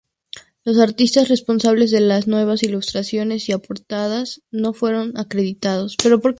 Los 0.63 0.79
artistas 0.79 1.29
responsables 1.29 1.91
de 1.91 1.99
las 1.99 2.25
nuevas 2.25 2.63
ilustraciones 2.63 3.47
y 3.49 3.55
portadas 3.55 4.41
no 4.49 4.73
fueron 4.73 5.15
acreditados. 5.15 5.95